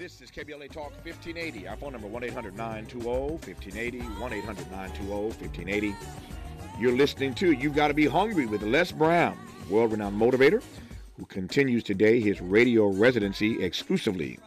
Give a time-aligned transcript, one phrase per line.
[0.00, 1.68] This is KBLA Talk 1580.
[1.68, 3.98] Our phone number 1 800 920 1580.
[3.98, 5.94] 1 800 920 1580.
[6.80, 9.36] You're listening to You've Got to Be Hungry with Les Brown,
[9.68, 10.62] world renowned motivator,
[11.18, 14.38] who continues today his radio residency exclusively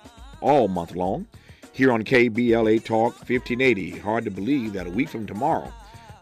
[0.41, 1.27] all month long
[1.71, 3.99] here on KBLA Talk 1580.
[3.99, 5.71] Hard to believe that a week from tomorrow,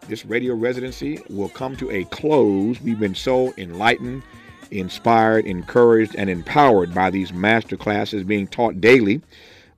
[0.08, 2.82] this radio residency will come to a close.
[2.82, 4.24] We've been so enlightened
[4.72, 9.20] inspired, encouraged, and empowered by these master classes being taught daily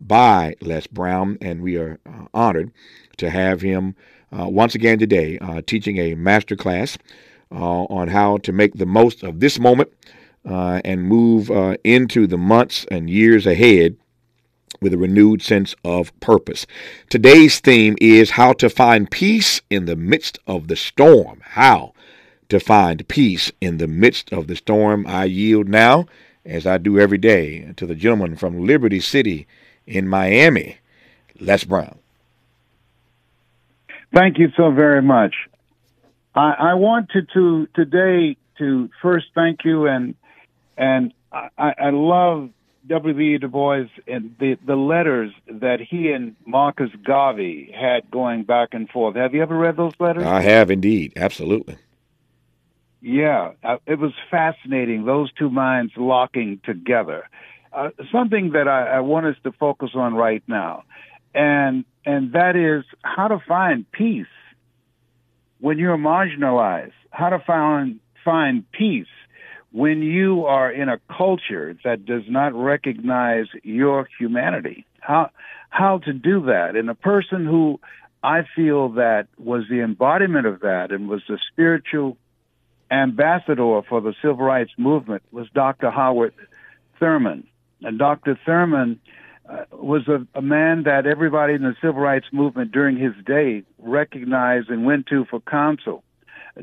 [0.01, 2.71] by Les Brown, and we are uh, honored
[3.17, 3.95] to have him
[4.33, 6.99] uh, once again today uh, teaching a master class
[7.53, 9.91] uh, on how to make the most of this moment
[10.49, 11.51] uh, and move
[11.85, 13.97] into the months and years ahead
[14.81, 16.67] with a renewed sense of purpose.
[17.09, 21.41] Today's theme is how to find peace in the midst of the storm.
[21.43, 21.95] How?
[22.49, 25.07] To find peace in the midst of the storm.
[25.07, 26.07] I yield now,
[26.45, 29.47] as I do every day, to the gentleman from Liberty City
[29.87, 30.79] in Miami,
[31.41, 31.99] Les Brown.
[34.15, 35.35] Thank you so very much.
[36.35, 40.15] I, I wanted to today to first thank you and
[40.77, 42.51] and I, I love
[42.87, 43.39] W.B.
[43.39, 48.89] Du Bois and the the letters that he and Marcus Garvey had going back and
[48.89, 49.17] forth.
[49.17, 50.25] Have you ever read those letters?
[50.25, 51.77] I have indeed, absolutely.
[53.07, 55.05] Yeah, uh, it was fascinating.
[55.05, 57.29] Those two minds locking together.
[57.71, 60.85] Uh, something that I, I want us to focus on right now,
[61.35, 64.27] and and that is how to find peace
[65.61, 66.93] when you're marginalized.
[67.11, 69.07] How to find find peace
[69.71, 74.87] when you are in a culture that does not recognize your humanity.
[75.01, 75.29] How
[75.69, 76.75] how to do that?
[76.75, 77.81] And a person who
[78.23, 82.17] I feel that was the embodiment of that and was the spiritual
[83.03, 85.91] ambassador for the civil rights movement was Dr.
[85.91, 86.35] Howard
[86.99, 87.47] Thurman.
[87.83, 88.39] And Dr.
[88.47, 89.01] Thurman
[89.49, 93.63] uh, was a, a man that everybody in the civil rights movement during his day
[93.79, 96.03] recognized and went to for counsel.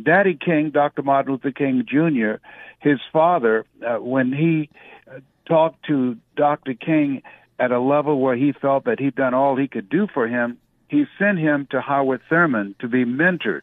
[0.02, 1.02] Daddy King, Dr.
[1.02, 2.42] Martin Luther King Jr.,
[2.80, 4.70] his father, uh, when he
[5.08, 6.74] uh, talked to Dr.
[6.74, 7.22] King
[7.60, 10.58] at a level where he felt that he'd done all he could do for him,
[10.88, 13.62] he sent him to Howard Thurman to be mentored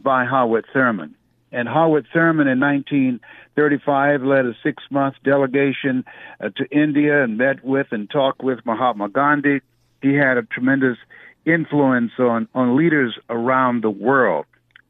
[0.00, 1.14] by Howard Thurman.
[1.54, 6.04] And Howard Thurman in 1935 led a six month delegation
[6.40, 9.60] uh, to India and met with and talked with Mahatma Gandhi.
[10.02, 10.98] He had a tremendous
[11.46, 14.46] influence on, on leaders around the world.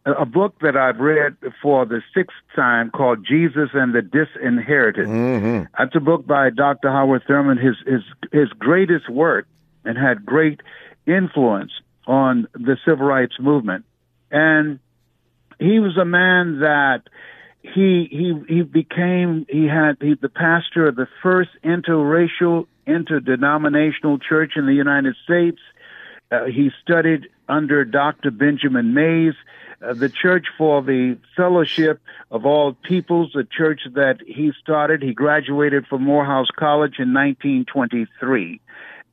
[0.06, 5.06] A, a book that I've read for the sixth time called Jesus and the Disinherited.
[5.06, 5.64] Mm-hmm.
[5.78, 6.90] That's a book by Dr.
[6.90, 8.02] Howard Thurman, his, his,
[8.32, 9.46] his greatest work
[9.84, 10.62] and had great
[11.06, 11.72] influence
[12.06, 13.84] on the civil rights movement.
[14.30, 14.78] And
[15.64, 17.02] he was a man that
[17.62, 24.52] he he he became he had he the pastor of the first interracial interdenominational church
[24.56, 25.58] in the United States.
[26.30, 28.30] Uh, he studied under Dr.
[28.30, 29.34] Benjamin Mays,
[29.82, 32.00] uh, the Church for the Fellowship
[32.30, 35.02] of All Peoples, the church that he started.
[35.02, 38.60] He graduated from Morehouse College in 1923.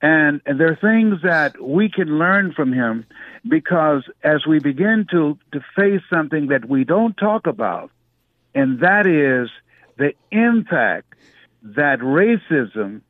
[0.02, 3.06] And, there are things that we can learn from him
[3.48, 7.92] because as we begin to, to face something that we don't talk about,
[8.56, 9.50] and that is
[9.98, 11.14] the impact
[11.64, 13.02] that racism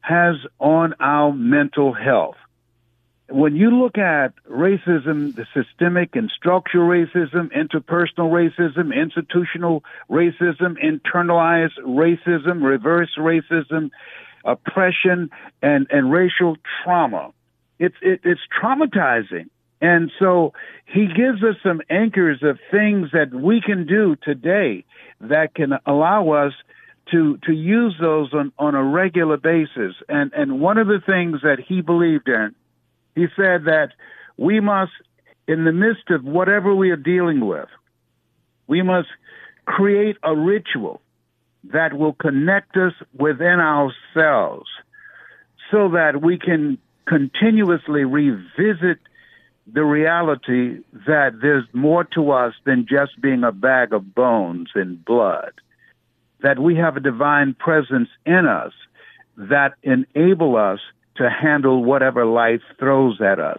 [0.00, 2.36] has on our mental health.
[3.28, 11.76] When you look at racism, the systemic and structural racism, interpersonal racism, institutional racism, internalized
[11.84, 13.90] racism, reverse racism,
[14.46, 15.30] oppression
[15.60, 17.32] and, and racial trauma.
[17.78, 19.50] It's, it, it's traumatizing.
[19.80, 20.54] And so
[20.86, 24.84] he gives us some anchors of things that we can do today
[25.20, 26.52] that can allow us
[27.12, 29.94] to, to use those on, on a regular basis.
[30.08, 32.54] And, and one of the things that he believed in,
[33.14, 33.90] he said that
[34.36, 34.92] we must,
[35.46, 37.68] in the midst of whatever we are dealing with,
[38.66, 39.08] we must
[39.66, 41.00] create a ritual
[41.72, 44.68] that will connect us within ourselves
[45.70, 48.98] so that we can continuously revisit
[49.72, 55.04] the reality that there's more to us than just being a bag of bones and
[55.04, 55.52] blood.
[56.42, 58.72] That we have a divine presence in us
[59.36, 60.78] that enable us
[61.16, 63.58] to handle whatever life throws at us.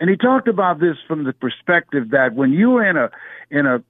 [0.00, 3.10] And he talked about this from the perspective that when you're in a
[3.50, 3.82] in a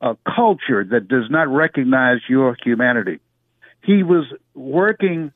[0.00, 3.20] a, culture that does not recognize your humanity.
[3.84, 5.32] He was working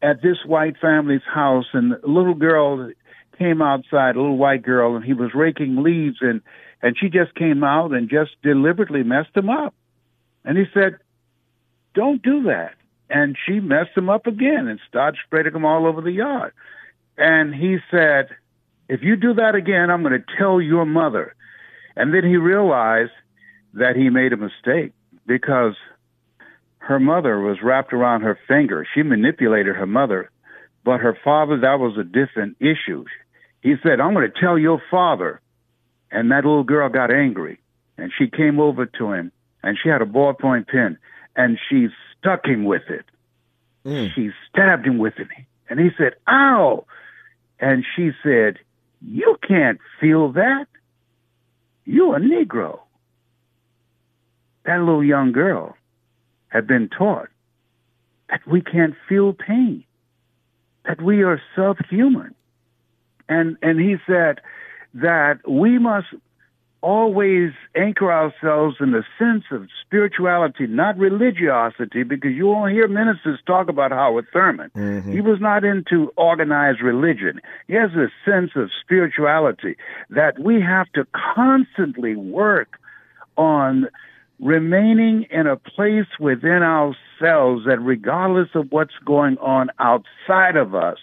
[0.00, 2.90] at this white family's house, and a little girl
[3.38, 6.40] came outside, a little white girl, and he was raking leaves, and
[6.84, 9.74] and she just came out and just deliberately messed him up.
[10.44, 10.98] And he said,
[11.94, 12.74] "Don't do that."
[13.12, 16.52] and she messed him up again and started spreading them all over the yard.
[17.18, 18.28] And he said,
[18.88, 21.34] If you do that again, I'm going to tell your mother.
[21.94, 23.12] And then he realized
[23.74, 24.92] that he made a mistake
[25.26, 25.74] because
[26.78, 28.86] her mother was wrapped around her finger.
[28.94, 30.30] She manipulated her mother,
[30.84, 33.04] but her father, that was a different issue.
[33.62, 35.40] He said, I'm going to tell your father.
[36.10, 37.60] And that little girl got angry
[37.96, 39.32] and she came over to him
[39.62, 40.98] and she had a ballpoint pen
[41.36, 43.04] and she stuck him with it.
[43.86, 44.12] Mm.
[44.14, 45.28] She stabbed him with it.
[45.70, 46.84] And he said, ow.
[47.58, 48.58] And she said,
[49.00, 50.66] you can't feel that.
[51.84, 52.80] You're a Negro.
[54.64, 55.76] That little young girl
[56.48, 57.28] had been taught
[58.28, 59.84] that we can't feel pain,
[60.84, 62.34] that we are subhuman.
[63.28, 64.40] And, and he said
[64.94, 66.08] that we must
[66.82, 73.38] always anchor ourselves in the sense of spirituality, not religiosity, because you won't hear ministers
[73.46, 74.70] talk about Howard Thurman.
[74.76, 75.12] Mm-hmm.
[75.12, 77.40] He was not into organized religion.
[77.68, 79.76] He has a sense of spirituality
[80.10, 82.80] that we have to constantly work
[83.36, 83.88] on
[84.40, 90.98] remaining in a place within ourselves that regardless of what's going on outside of us,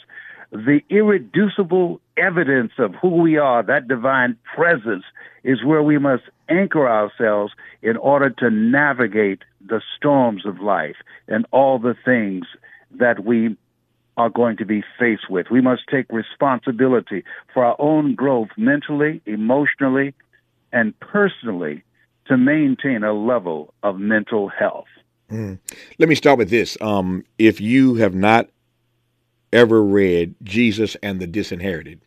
[0.52, 5.04] the irreducible evidence of who we are, that divine presence,
[5.44, 10.98] is where we must anchor ourselves in order to navigate the storms of life
[11.28, 12.46] and all the things
[12.92, 13.56] that we
[14.18, 15.48] are going to be faced with.
[15.50, 17.24] We must take responsibility
[17.54, 20.14] for our own growth mentally, emotionally,
[20.74, 21.84] and personally
[22.30, 24.86] to maintain a level of mental health.
[25.31, 25.60] Mm.
[25.98, 26.78] Let me start with this.
[26.80, 28.50] Um, if you have not
[29.52, 32.02] ever read Jesus and the Disinherited,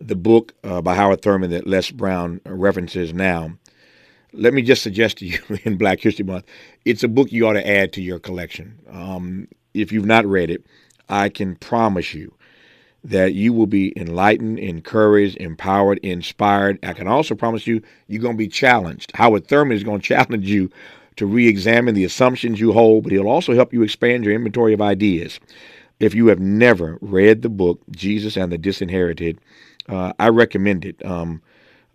[0.00, 3.52] the book uh, by Howard Thurman that Les Brown references now,
[4.32, 6.46] let me just suggest to you in Black History Month,
[6.84, 8.78] it's a book you ought to add to your collection.
[8.90, 10.64] Um, if you've not read it,
[11.08, 12.34] I can promise you
[13.04, 16.78] that you will be enlightened, encouraged, empowered, inspired.
[16.82, 19.12] I can also promise you, you're going to be challenged.
[19.14, 20.70] Howard Thurman is going to challenge you
[21.16, 24.72] to re examine the assumptions you hold, but he'll also help you expand your inventory
[24.72, 25.38] of ideas.
[26.00, 29.38] If you have never read the book, Jesus and the Disinherited,
[29.88, 31.40] uh, I recommend it um,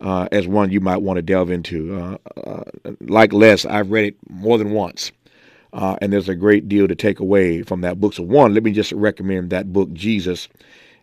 [0.00, 1.94] uh, as one you might want to delve into.
[1.94, 2.62] Uh, uh
[3.00, 5.12] like Les, I've read it more than once.
[5.72, 8.14] Uh, and there's a great deal to take away from that book.
[8.14, 10.48] So, one, let me just recommend that book, Jesus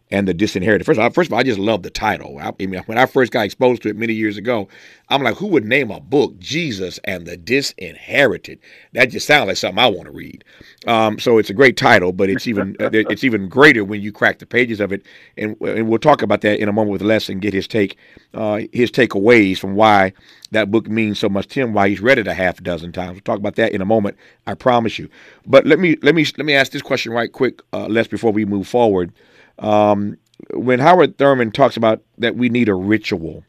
[0.09, 0.85] and the disinherited.
[0.85, 2.37] First of all, first of all, I just love the title.
[2.39, 4.67] I, I mean, when I first got exposed to it many years ago,
[5.09, 8.59] I'm like, who would name a book Jesus and the Disinherited?
[8.93, 10.43] That just sounds like something I want to read.
[10.85, 14.11] Um, so it's a great title, but it's even uh, it's even greater when you
[14.11, 15.03] crack the pages of it.
[15.37, 17.97] And, and we'll talk about that in a moment with Les and get his take,
[18.33, 20.13] uh, his takeaways from why
[20.51, 23.13] that book means so much to him, why he's read it a half dozen times.
[23.13, 24.17] We'll talk about that in a moment.
[24.45, 25.09] I promise you.
[25.45, 28.31] But let me let me let me ask this question right quick, uh, Les, before
[28.31, 29.11] we move forward.
[29.59, 30.17] Um,
[30.53, 33.43] when Howard Thurman talks about that we need a ritual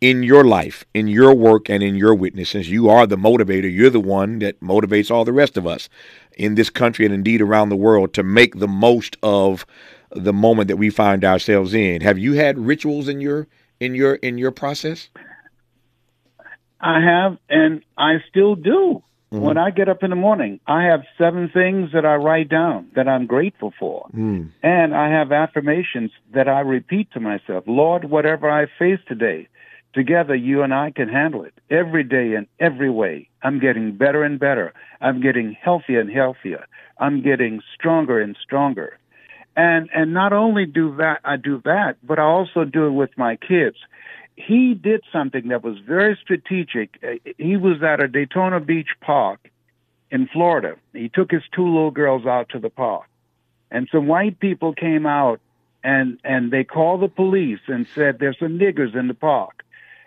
[0.00, 3.72] in your life, in your work, and in your witnesses, you are the motivator.
[3.72, 5.88] You're the one that motivates all the rest of us
[6.36, 9.66] in this country and indeed around the world to make the most of
[10.10, 12.00] the moment that we find ourselves in.
[12.00, 13.46] Have you had rituals in your
[13.78, 15.10] in your in your process?
[16.80, 19.02] I have, and I still do.
[19.32, 19.44] Mm-hmm.
[19.44, 22.88] When I get up in the morning, I have seven things that I write down
[22.96, 24.08] that I'm grateful for.
[24.12, 24.50] Mm.
[24.62, 27.62] And I have affirmations that I repeat to myself.
[27.68, 29.46] Lord, whatever I face today,
[29.92, 33.28] together you and I can handle it every day in every way.
[33.42, 34.72] I'm getting better and better.
[35.00, 36.66] I'm getting healthier and healthier.
[36.98, 38.98] I'm getting stronger and stronger.
[39.56, 43.10] And and not only do that I do that, but I also do it with
[43.16, 43.76] my kids
[44.46, 46.98] he did something that was very strategic.
[47.02, 49.50] Uh, he was at a Daytona Beach park
[50.10, 50.76] in Florida.
[50.92, 53.06] He took his two little girls out to the park.
[53.70, 55.40] And some white people came out
[55.82, 59.64] and and they called the police and said there's some niggers in the park.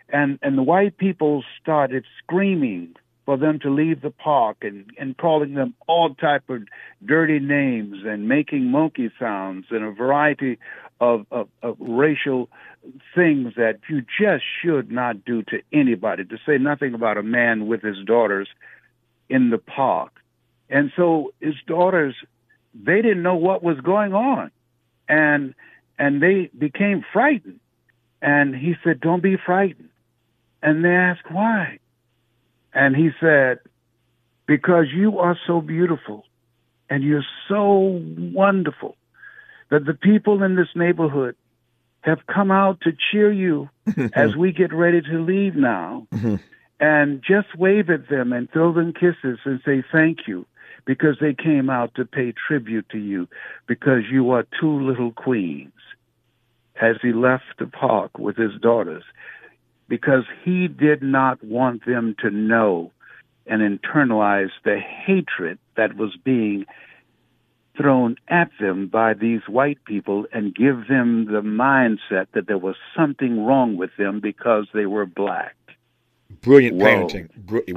[0.09, 5.17] And and the white people started screaming for them to leave the park and, and
[5.17, 6.63] calling them all type of
[7.05, 10.57] dirty names and making monkey sounds and a variety
[10.99, 12.49] of, of, of racial
[13.15, 17.67] things that you just should not do to anybody, to say nothing about a man
[17.67, 18.47] with his daughters
[19.29, 20.11] in the park.
[20.69, 22.15] And so his daughters,
[22.73, 24.51] they didn't know what was going on.
[25.07, 25.53] And
[25.99, 27.59] and they became frightened.
[28.21, 29.89] And he said, Don't be frightened.
[30.61, 31.79] And they asked why.
[32.73, 33.59] And he said,
[34.47, 36.25] Because you are so beautiful
[36.89, 38.95] and you're so wonderful
[39.69, 41.35] that the people in this neighborhood
[42.01, 43.69] have come out to cheer you
[44.13, 46.07] as we get ready to leave now.
[46.13, 46.35] Mm-hmm.
[46.79, 50.45] And just wave at them and throw them kisses and say thank you
[50.85, 53.27] because they came out to pay tribute to you
[53.67, 55.71] because you are two little queens.
[56.81, 59.03] As he left the park with his daughters,
[59.87, 62.91] because he did not want them to know
[63.45, 66.65] and internalize the hatred that was being
[67.75, 72.75] thrown at them by these white people and give them the mindset that there was
[72.95, 75.55] something wrong with them because they were black.
[76.41, 76.85] Brilliant whoa.
[76.85, 77.29] parenting.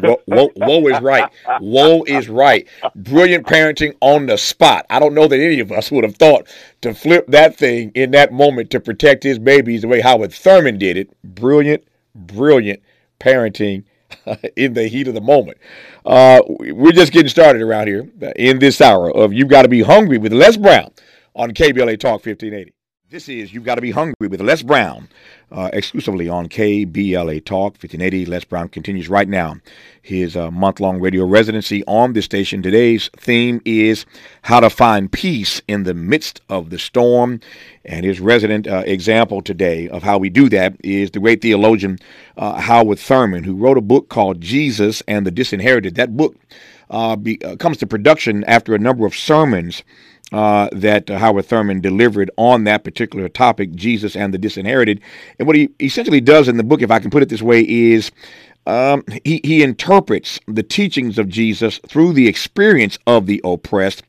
[0.03, 1.31] Whoa, whoa, whoa, is right.
[1.61, 2.67] Whoa is right.
[2.95, 4.87] Brilliant parenting on the spot.
[4.91, 6.49] I don't know that any of us would have thought
[6.81, 10.79] to flip that thing in that moment to protect his babies the way Howard Thurman
[10.79, 11.11] did it.
[11.23, 11.85] Brilliant,
[12.17, 12.81] brilliant
[13.21, 13.85] parenting
[14.57, 15.59] in the heat of the moment.
[16.05, 19.83] Uh, we're just getting started around here in this hour of You've Got to Be
[19.83, 20.91] Hungry with Les Brown
[21.35, 22.76] on KBLA Talk 1580.
[23.09, 25.09] This is You've Got to Be Hungry with Les Brown,
[25.53, 28.27] uh, exclusively on KBLA Talk 1580.
[28.27, 29.59] Les Brown continues right now
[30.03, 32.63] his uh, month long radio residency on the station.
[32.63, 34.07] Today's theme is
[34.43, 37.39] how to find peace in the midst of the storm.
[37.85, 42.01] And his resident uh, example today of how we do that is the great theologian
[42.37, 45.95] uh, Howard Thurman, who wrote a book called Jesus and the Disinherited.
[45.95, 46.35] That book
[46.91, 49.85] uh, be, uh, comes to production after a number of sermons
[50.33, 55.01] uh, that uh, Howard Thurman delivered on that particular topic, Jesus and the Disinherited.
[55.39, 57.67] And what he essentially does in the book, if I can put it this way,
[57.67, 58.11] is
[58.67, 64.03] um, he, he interprets the teachings of Jesus through the experience of the oppressed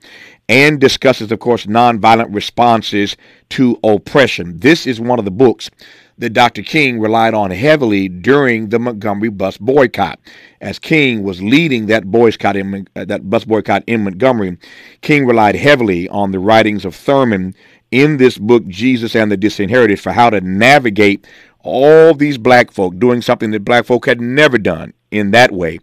[0.49, 3.15] and discusses, of course, nonviolent responses
[3.49, 4.59] to oppression.
[4.59, 5.69] This is one of the books
[6.17, 6.63] that Dr.
[6.63, 10.19] King relied on heavily during the Montgomery bus boycott.
[10.59, 14.57] As King was leading that boycott in, uh, that bus boycott in Montgomery,
[15.01, 17.53] King relied heavily on the writings of Thurman
[17.91, 21.25] in this book, Jesus and the Disinherited, for how to navigate
[21.59, 25.79] all these black folk doing something that black folk had never done in that way,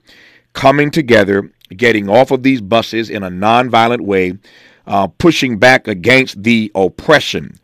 [0.52, 4.36] coming together, getting off of these buses in a nonviolent way,
[4.86, 7.56] uh, pushing back against the oppression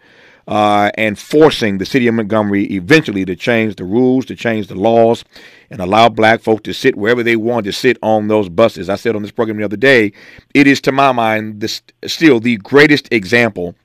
[0.51, 4.75] uh, and forcing the city of Montgomery eventually to change the rules, to change the
[4.75, 5.25] laws,
[5.71, 8.91] and allow black folk to sit wherever they want to sit on those buses.
[8.91, 10.13] I said on this program the other day,
[10.53, 13.77] it is to my mind this, still the greatest example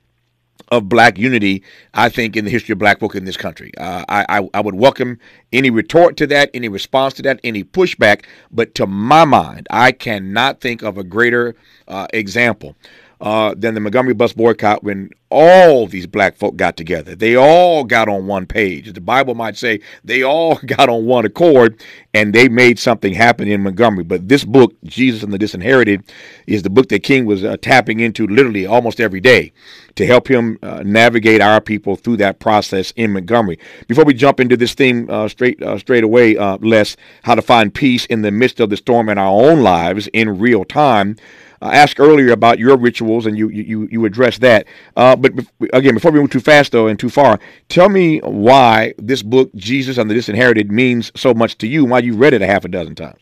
[0.70, 1.62] of black unity,
[1.94, 3.72] I think, in the history of black folk in this country.
[3.78, 5.20] Uh, I, I, I, would welcome
[5.54, 8.26] any retort to that, any response to that, any pushback.
[8.52, 11.56] But to my mind, I cannot think of a greater
[11.88, 12.76] uh, example
[13.22, 17.16] uh, than the Montgomery bus boycott when all these black folk got together.
[17.16, 18.94] They all got on one page.
[18.94, 21.82] The Bible might say they all got on one accord
[22.14, 24.04] and they made something happen in Montgomery.
[24.04, 26.04] But this book, Jesus and the Disinherited,
[26.48, 29.52] is the book that King was uh, tapping into literally almost every day
[29.96, 33.58] to help him uh, navigate our people through that process in Montgomery.
[33.88, 37.42] Before we jump into this theme uh, straight uh, straight away, uh, Les, how to
[37.42, 41.16] find peace in the midst of the storm in our own lives in real time
[41.62, 44.66] uh, asked earlier about your rituals, and you you you addressed that.
[44.96, 45.32] Uh, but
[45.74, 49.54] again, before we move too fast though and too far, tell me why this book,
[49.56, 52.66] Jesus and the Disinherited, means so much to you, why you read it a half
[52.66, 53.20] a dozen times.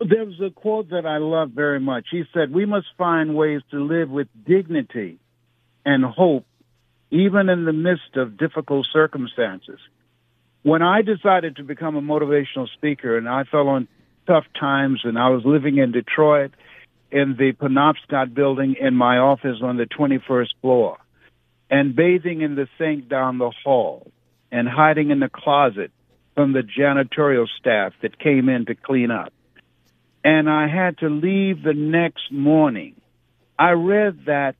[0.00, 2.06] There was a quote that I love very much.
[2.10, 5.18] He said, "We must find ways to live with dignity
[5.86, 6.44] and hope,
[7.10, 9.78] even in the midst of difficult circumstances."
[10.62, 13.86] When I decided to become a motivational speaker, and I fell on
[14.26, 16.52] tough times, and I was living in Detroit
[17.10, 20.98] in the Penobscot building in my office on the 21st floor,
[21.70, 24.10] and bathing in the sink down the hall,
[24.50, 25.92] and hiding in the closet
[26.34, 29.32] from the janitorial staff that came in to clean up.
[30.24, 33.00] And I had to leave the next morning.
[33.58, 34.56] I read that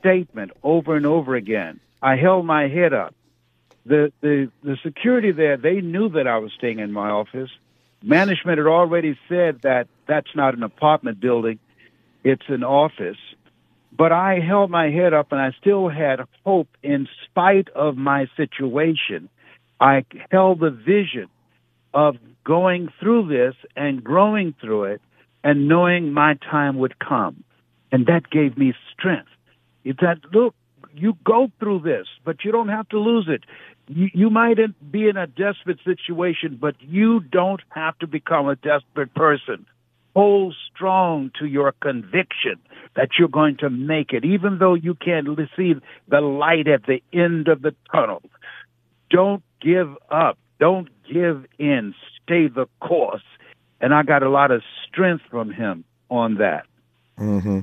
[0.00, 1.80] statement over and over again.
[2.00, 3.14] I held my head up.
[3.84, 7.50] The, the, the security there, they knew that I was staying in my office.
[8.02, 11.58] Management had already said that that's not an apartment building,
[12.24, 13.18] it's an office.
[13.96, 18.26] But I held my head up and I still had hope in spite of my
[18.36, 19.28] situation.
[19.80, 21.28] I held the vision
[21.92, 25.02] of going through this and growing through it
[25.44, 27.44] and knowing my time would come.
[27.90, 29.28] And that gave me strength.
[29.84, 30.54] It said, look,
[30.94, 33.44] you go through this, but you don't have to lose it
[33.96, 34.58] you, you might
[34.90, 39.66] be in a desperate situation, but you don't have to become a desperate person.
[40.14, 42.58] Hold strong to your conviction
[42.96, 45.74] that you're going to make it, even though you can't see
[46.08, 48.22] the light at the end of the tunnel.
[49.10, 50.38] Don't give up.
[50.60, 51.94] Don't give in.
[52.22, 53.22] Stay the course.
[53.80, 56.66] And I got a lot of strength from him on that.
[57.18, 57.60] Mm-hmm.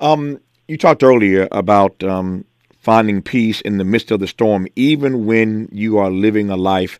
[0.00, 2.44] Um, you talked earlier about um,
[2.78, 6.98] finding peace in the midst of the storm, even when you are living a life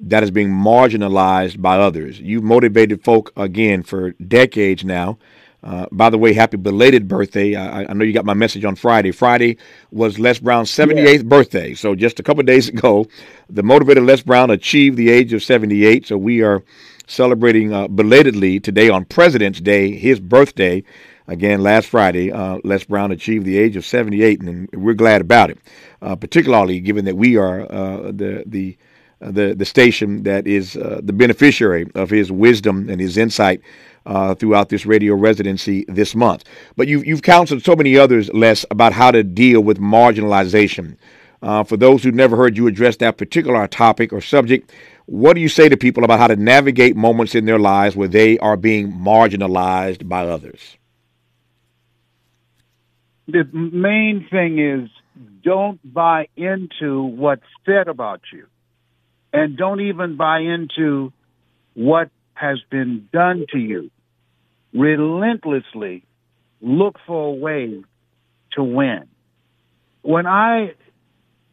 [0.00, 2.20] that is being marginalized by others.
[2.20, 5.18] You've motivated folk again for decades now.
[5.62, 7.56] Uh, by the way, happy belated birthday.
[7.56, 9.10] I, I, know you got my message on Friday.
[9.10, 9.56] Friday
[9.90, 11.22] was Les Brown's 78th yeah.
[11.24, 11.74] birthday.
[11.74, 13.06] So just a couple days ago,
[13.50, 16.06] the motivated Les Brown achieved the age of 78.
[16.06, 16.62] So we are
[17.08, 20.84] celebrating uh, belatedly today on President's Day, his birthday.
[21.28, 25.50] Again, last Friday, uh, Les Brown achieved the age of 78, and we're glad about
[25.50, 25.58] it,
[26.00, 28.78] uh, particularly given that we are uh, the the
[29.20, 33.60] uh, the the station that is uh, the beneficiary of his wisdom and his insight
[34.06, 36.44] uh, throughout this radio residency this month.
[36.76, 40.96] But you've you've counseled so many others, Les, about how to deal with marginalization.
[41.42, 44.72] Uh, for those who've never heard you address that particular topic or subject,
[45.04, 48.08] what do you say to people about how to navigate moments in their lives where
[48.08, 50.77] they are being marginalized by others?
[53.28, 54.90] The main thing is
[55.44, 58.46] don't buy into what's said about you.
[59.32, 61.12] And don't even buy into
[61.74, 63.90] what has been done to you.
[64.72, 66.04] Relentlessly
[66.62, 67.82] look for a way
[68.52, 69.06] to win.
[70.00, 70.74] When I,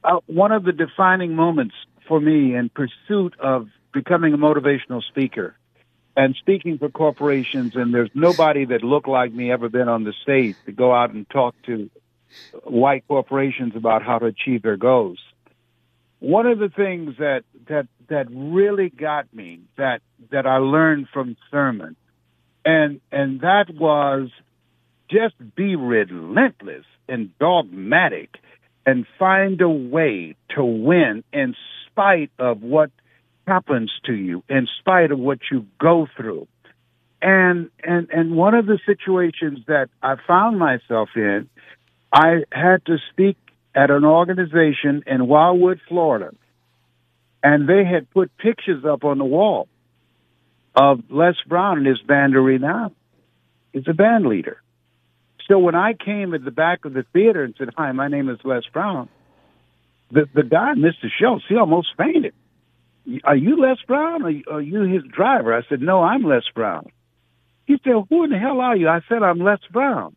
[0.04, 1.76] uh, one of the defining moments
[2.08, 5.56] for me in pursuit of becoming a motivational speaker
[6.16, 10.14] and speaking for corporations, and there's nobody that looked like me ever been on the
[10.24, 11.90] stage to go out and talk to
[12.64, 15.20] white corporations about how to achieve their goals.
[16.20, 21.36] One of the things that that that really got me that that I learned from
[21.52, 21.96] Thurman,
[22.64, 24.30] and and that was
[25.10, 28.38] just be relentless and dogmatic
[28.86, 31.56] and find a way to win in
[31.88, 32.92] spite of what
[33.48, 36.48] happens to you in spite of what you go through.
[37.22, 41.50] And and and one of the situations that I found myself in,
[42.12, 43.38] I had to speak
[43.74, 46.32] at an organization in Wildwood, Florida.
[47.44, 49.68] And they had put pictures up on the wall
[50.76, 52.94] of Les Brown and his band of Renown.
[53.72, 54.62] He's a band leader.
[55.48, 58.30] So when I came at the back of the theater and said, Hi, my name
[58.30, 59.10] is Les Brown,
[60.12, 61.40] the, the guy missed the show.
[61.48, 62.34] He almost fainted
[63.24, 65.54] are you Les Brown or are you his driver?
[65.54, 66.92] I said, no, I'm Les Brown.
[67.66, 68.88] He said, who in the hell are you?
[68.88, 70.16] I said, I'm Les Brown.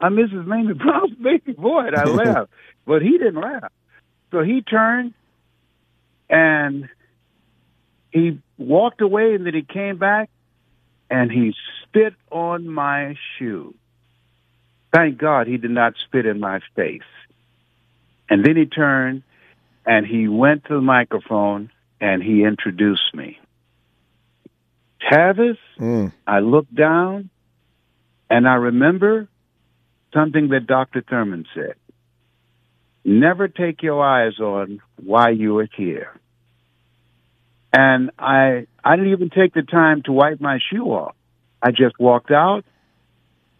[0.00, 0.46] I'm Mrs.
[0.46, 1.86] Mamie Brown's baby boy.
[1.86, 2.50] And I laughed,
[2.86, 3.72] but he didn't laugh.
[4.30, 5.14] So he turned
[6.28, 6.88] and
[8.10, 10.30] he walked away and then he came back
[11.10, 13.74] and he spit on my shoe.
[14.92, 17.02] Thank God he did not spit in my face.
[18.28, 19.22] And then he turned
[19.84, 23.38] and he went to the microphone and he introduced me.
[25.10, 26.12] Tavis, mm.
[26.26, 27.30] I looked down
[28.28, 29.28] and I remember
[30.12, 31.02] something that Dr.
[31.08, 31.74] Thurman said.
[33.04, 36.18] Never take your eyes on why you are here.
[37.72, 41.14] And I I didn't even take the time to wipe my shoe off.
[41.62, 42.64] I just walked out.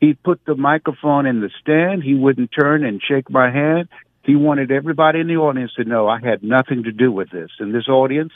[0.01, 2.03] He put the microphone in the stand.
[2.03, 3.89] He wouldn't turn and shake my hand.
[4.27, 7.51] He wanted everybody in the audience to know I had nothing to do with this.
[7.61, 8.33] And this audience,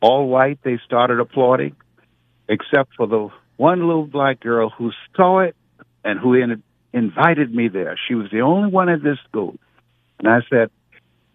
[0.00, 1.76] all white, they started applauding,
[2.48, 5.54] except for the one little black girl who saw it
[6.02, 7.96] and who in, invited me there.
[8.08, 9.54] She was the only one at this school.
[10.18, 10.68] And I said,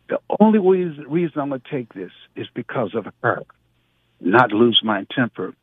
[0.10, 3.44] the only reason, I'm going to take this is because of her,
[4.20, 5.56] not lose my temper.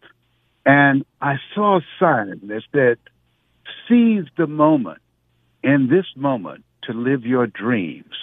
[0.64, 2.97] And I saw a sign that said,
[3.87, 5.03] seize the moment
[5.62, 8.14] in this moment to live your dreams.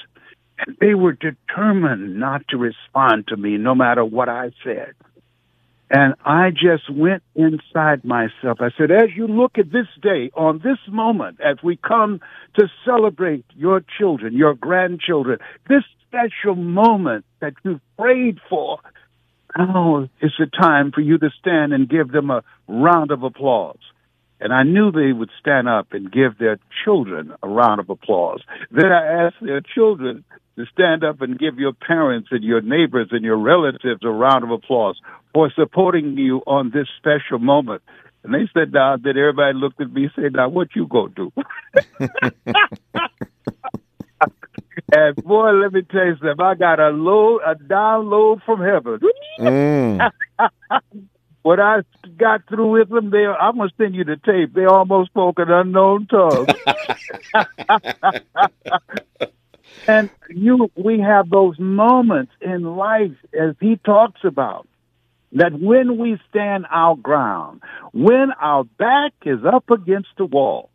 [0.65, 4.93] And they were determined not to respond to me no matter what I said.
[5.91, 8.59] And I just went inside myself.
[8.59, 12.21] I said, as you look at this day, on this moment, as we come
[12.59, 18.79] to celebrate your children, your grandchildren, this special moment that you prayed for,
[19.57, 23.79] now is the time for you to stand and give them a round of applause.
[24.39, 28.41] And I knew they would stand up and give their children a round of applause.
[28.71, 30.23] Then I asked their children
[30.57, 34.43] to stand up and give your parents and your neighbors and your relatives a round
[34.43, 34.99] of applause
[35.33, 37.81] for supporting you on this special moment.
[38.23, 41.13] And they said, now that everybody looked at me and said, now what you gonna
[41.15, 41.31] do?
[44.91, 46.41] and boy, let me tell you something.
[46.41, 48.99] I got a load, a download from heaven.
[49.39, 50.11] Mm.
[51.41, 51.81] When I
[52.17, 54.53] got through with them, they I'm gonna send you the tape.
[54.53, 56.47] They almost spoke an unknown tongue.
[59.87, 64.67] and you, we have those moments in life, as he talks about,
[65.33, 67.61] that when we stand our ground,
[67.93, 70.69] when our back is up against the wall,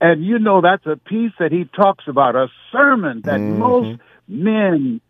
[0.00, 3.58] and you know that's a piece that he talks about, a sermon that mm-hmm.
[3.58, 5.00] most men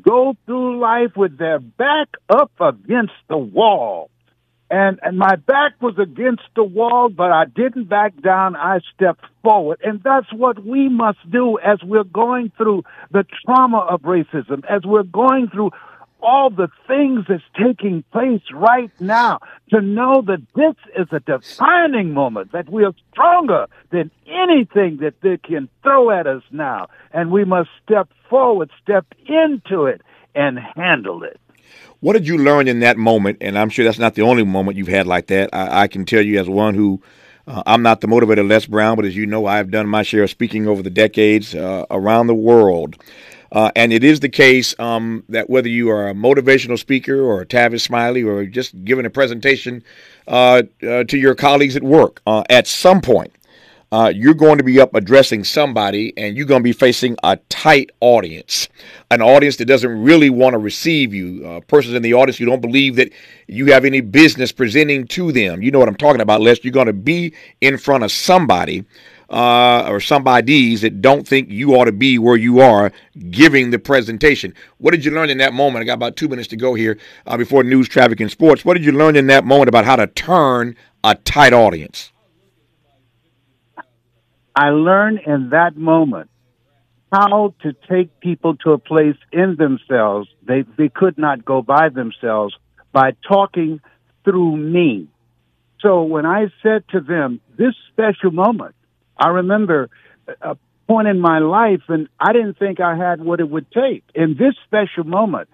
[0.00, 4.10] go through life with their back up against the wall.
[4.72, 8.56] And, and my back was against the wall, but I didn't back down.
[8.56, 9.78] I stepped forward.
[9.84, 14.80] And that's what we must do as we're going through the trauma of racism, as
[14.86, 15.72] we're going through
[16.22, 22.14] all the things that's taking place right now, to know that this is a defining
[22.14, 26.86] moment, that we are stronger than anything that they can throw at us now.
[27.12, 30.00] And we must step forward, step into it,
[30.34, 31.38] and handle it.
[32.00, 33.38] What did you learn in that moment?
[33.40, 35.50] And I'm sure that's not the only moment you've had like that.
[35.52, 37.00] I, I can tell you, as one who
[37.46, 40.22] uh, I'm not the motivator, Les Brown, but as you know, I've done my share
[40.22, 42.96] of speaking over the decades uh, around the world.
[43.50, 47.42] Uh, and it is the case um, that whether you are a motivational speaker or
[47.42, 49.84] a Tavis Smiley or just giving a presentation
[50.26, 53.32] uh, uh, to your colleagues at work, uh, at some point,
[53.92, 57.36] uh, you're going to be up addressing somebody and you're going to be facing a
[57.50, 58.68] tight audience,
[59.10, 62.46] an audience that doesn't really want to receive you, uh, persons in the audience you
[62.46, 63.12] don't believe that
[63.48, 65.62] you have any business presenting to them.
[65.62, 66.64] You know what I'm talking about, Les.
[66.64, 68.86] You're going to be in front of somebody
[69.28, 72.92] uh, or somebodies that don't think you ought to be where you are
[73.30, 74.54] giving the presentation.
[74.78, 75.82] What did you learn in that moment?
[75.82, 78.64] I got about two minutes to go here uh, before news, traffic, and sports.
[78.64, 82.11] What did you learn in that moment about how to turn a tight audience?
[84.54, 86.30] I learned in that moment
[87.12, 91.88] how to take people to a place in themselves they, they could not go by
[91.88, 92.54] themselves
[92.92, 93.80] by talking
[94.24, 95.08] through me.
[95.80, 98.74] So when I said to them, this special moment,
[99.16, 99.90] I remember
[100.40, 104.04] a point in my life and I didn't think I had what it would take.
[104.14, 105.48] In this special moment,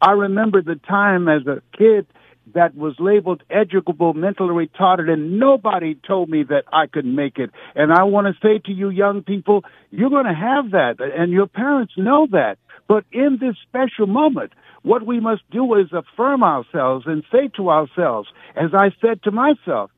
[0.00, 2.06] I remember the time as a kid
[2.52, 7.50] that was labeled educable, mentally retarded, and nobody told me that I could make it.
[7.74, 11.32] And I want to say to you young people, you're going to have that, and
[11.32, 12.58] your parents know that.
[12.86, 14.52] But in this special moment,
[14.82, 19.30] what we must do is affirm ourselves and say to ourselves, as I said to
[19.30, 19.90] myself,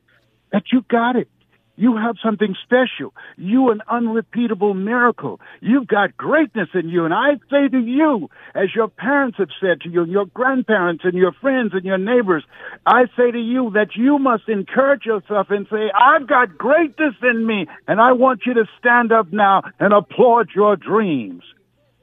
[0.52, 1.28] that you got it.
[1.76, 3.12] You have something special.
[3.36, 5.40] You an unrepeatable miracle.
[5.60, 7.04] You've got greatness in you.
[7.04, 11.14] And I say to you, as your parents have said to you, your grandparents and
[11.14, 12.44] your friends and your neighbors,
[12.86, 17.46] I say to you that you must encourage yourself and say, I've got greatness in
[17.46, 17.66] me.
[17.86, 21.42] And I want you to stand up now and applaud your dreams.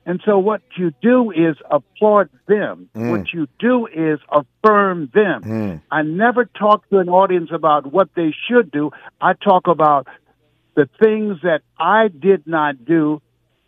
[0.06, 2.89] And so what you do is applaud them.
[2.94, 3.12] Mm.
[3.12, 5.44] What you do is affirm them.
[5.44, 5.82] Mm.
[5.89, 8.92] I never talk to an audience about what they should do.
[9.22, 10.08] I talk about
[10.76, 13.22] the things that I did not do.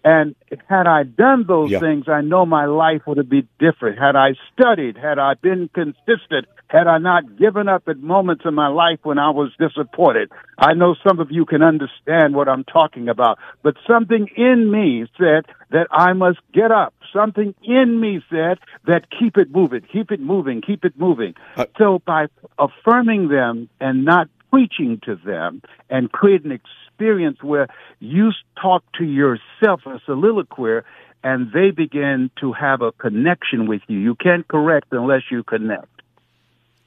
[0.03, 0.35] And
[0.67, 1.79] had I done those yeah.
[1.79, 3.97] things, I know my life would have been different.
[3.97, 8.53] Had I studied, had I been consistent, had I not given up at moments in
[8.53, 10.31] my life when I was disappointed.
[10.57, 15.05] I know some of you can understand what I'm talking about, but something in me
[15.17, 16.93] said that I must get up.
[17.13, 21.35] Something in me said that keep it moving, keep it moving, keep it moving.
[21.55, 27.67] Uh, so by affirming them and not preaching to them and create an experience where
[27.99, 30.81] you talk to yourself, a soliloquy,
[31.23, 33.97] and they begin to have a connection with you.
[33.99, 35.87] You can't correct unless you connect.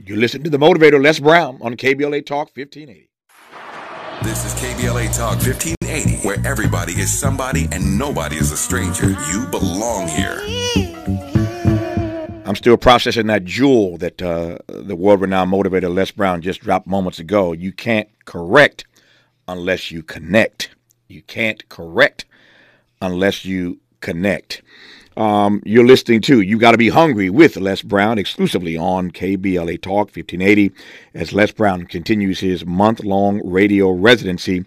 [0.00, 3.08] You listen to the motivator Les Brown on KBLA Talk 1580.
[4.22, 9.16] This is KBLA Talk 1580, where everybody is somebody and nobody is a stranger.
[9.32, 10.40] You belong here.
[12.46, 16.87] I'm still processing that jewel that uh, the world renowned motivator Les Brown just dropped
[16.87, 17.52] moments ago.
[17.52, 18.84] You can't correct
[19.48, 20.70] unless you connect.
[21.08, 22.24] You can't correct
[23.02, 24.62] unless you connect
[25.18, 29.83] um, you're listening to You Got to Be Hungry with Les Brown exclusively on KBLA
[29.83, 30.70] Talk 1580
[31.12, 34.64] as Les Brown continues his month long radio residency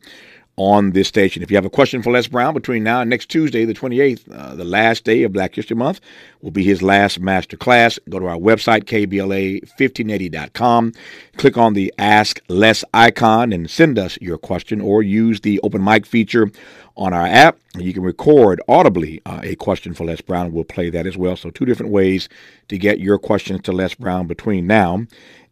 [0.58, 1.42] on this station.
[1.42, 4.32] If you have a question for Les Brown between now and next Tuesday, the 28th,
[4.32, 6.02] uh, the last day of Black History Month,
[6.42, 8.00] will be his last master class.
[8.10, 10.94] Go to our website, kbla1580.com.
[11.38, 15.84] Click on the Ask Les icon and send us your question or use the open
[15.84, 16.52] mic feature
[16.98, 17.58] on our app.
[17.78, 20.52] You can record audibly uh, a question for Les Brown.
[20.52, 21.38] We'll play that as well.
[21.38, 22.28] So, two different ways
[22.68, 25.06] to get your questions to Les Brown between now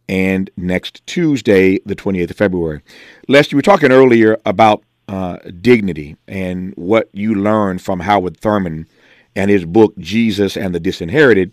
[0.08, 2.82] and next Tuesday, the 28th of February.
[3.28, 8.86] Les, you were talking earlier about uh, dignity and what you learned from Howard Thurman
[9.34, 11.52] and his book, Jesus and the Disinherited,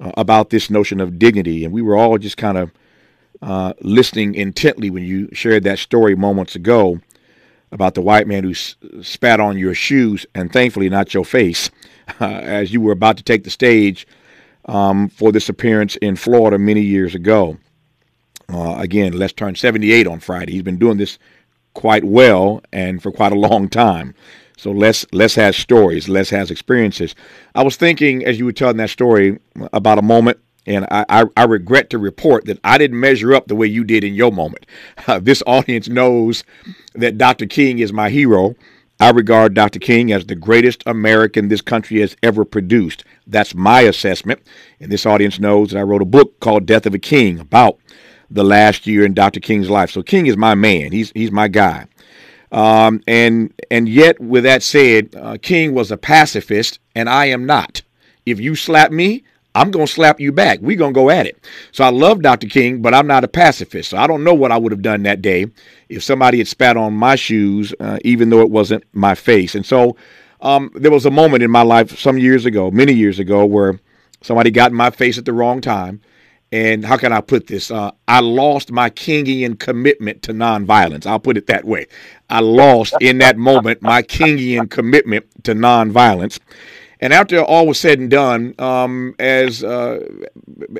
[0.00, 1.62] uh, about this notion of dignity.
[1.62, 2.72] And we were all just kind of
[3.42, 7.00] uh, listening intently when you shared that story moments ago
[7.70, 11.70] about the white man who s- spat on your shoes and thankfully not your face
[12.20, 14.06] as you were about to take the stage
[14.64, 17.58] um, for this appearance in Florida many years ago.
[18.48, 20.52] Uh, again, Les turn 78 on Friday.
[20.52, 21.18] He's been doing this
[21.76, 24.14] quite well and for quite a long time.
[24.56, 26.08] So Les Les has stories.
[26.08, 27.14] Les has experiences.
[27.54, 29.38] I was thinking as you were telling that story
[29.74, 33.46] about a moment, and I, I, I regret to report that I didn't measure up
[33.46, 34.64] the way you did in your moment.
[35.06, 36.42] Uh, this audience knows
[36.94, 37.46] that Dr.
[37.46, 38.56] King is my hero.
[38.98, 39.78] I regard Dr.
[39.78, 43.04] King as the greatest American this country has ever produced.
[43.26, 44.40] That's my assessment.
[44.80, 47.78] And this audience knows that I wrote a book called Death of a King about
[48.30, 49.40] the last year in Dr.
[49.40, 49.90] King's life.
[49.90, 50.92] So King is my man.
[50.92, 51.86] He's he's my guy.
[52.52, 57.46] Um, and and yet, with that said, uh, King was a pacifist, and I am
[57.46, 57.82] not.
[58.24, 59.24] If you slap me,
[59.56, 60.58] I'm to slap you back.
[60.60, 61.38] We're to go at it.
[61.72, 62.46] So I love Dr.
[62.46, 63.90] King, but I'm not a pacifist.
[63.90, 65.46] So I don't know what I would have done that day
[65.88, 69.54] if somebody had spat on my shoes, uh, even though it wasn't my face.
[69.54, 69.96] And so
[70.42, 73.80] um, there was a moment in my life some years ago, many years ago, where
[74.20, 76.02] somebody got in my face at the wrong time
[76.52, 77.70] and how can I put this?
[77.70, 81.06] Uh, I lost my Kingian commitment to nonviolence.
[81.06, 81.86] I'll put it that way.
[82.30, 86.38] I lost in that moment my Kingian commitment to nonviolence.
[87.00, 90.00] And after all was said and done, um, as uh,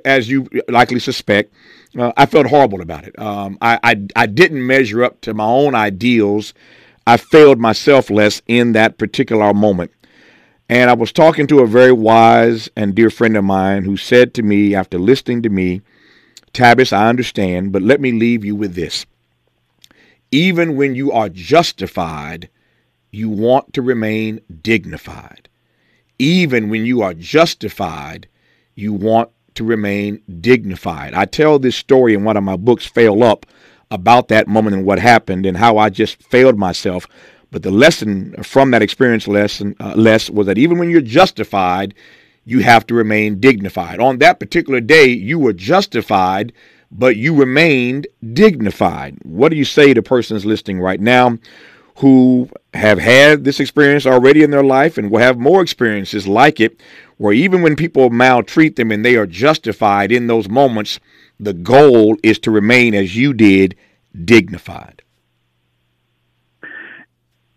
[0.05, 1.52] as you likely suspect,
[1.98, 3.18] uh, I felt horrible about it.
[3.18, 6.55] Um, I, I I didn't measure up to my own ideals.
[7.07, 9.92] I failed myself Les in that particular moment.
[10.68, 14.35] And I was talking to a very wise and dear friend of mine who said
[14.35, 15.83] to me after listening to me,
[16.52, 19.07] Tavis, I understand, but let me leave you with this.
[20.33, 22.48] Even when you are justified,
[23.12, 25.48] you want to remain dignified.
[26.18, 28.26] Even when you are justified,
[28.74, 31.14] you want to remain dignified.
[31.14, 33.46] I tell this story in one of my books, Fail Up,
[33.90, 37.07] about that moment and what happened and how I just failed myself
[37.50, 41.94] but the lesson from that experience lesson uh, Les was that even when you're justified,
[42.44, 44.00] you have to remain dignified.
[44.00, 46.52] On that particular day, you were justified,
[46.90, 49.18] but you remained dignified.
[49.22, 51.38] What do you say to persons listening right now
[51.96, 56.61] who have had this experience already in their life and will have more experiences like
[56.61, 56.78] it,
[57.16, 61.00] where even when people maltreat them and they are justified in those moments,
[61.40, 63.74] the goal is to remain as you did,
[64.24, 65.02] dignified?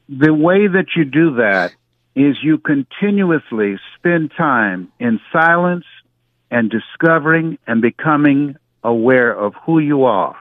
[0.10, 1.74] The way that you do that
[2.16, 5.86] is you continuously spend time in silence
[6.50, 10.36] and discovering and becoming aware of who you are.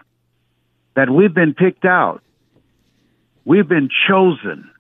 [0.96, 2.22] That we've been picked out.
[3.44, 4.70] We've been chosen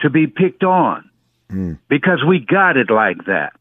[0.00, 1.08] to be picked on
[1.48, 1.78] mm.
[1.88, 3.52] because we got it like that.